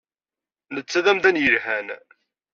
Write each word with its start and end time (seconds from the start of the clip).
Netta 0.73 0.99
d 1.05 1.07
amdan 1.11 1.41
yelhan. 1.43 1.87